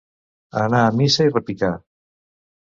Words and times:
Anar 0.61 0.79
a 0.85 0.95
missa 1.01 1.27
i 1.29 1.35
repicar. 1.35 1.71